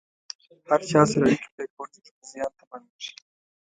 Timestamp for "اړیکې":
1.27-1.49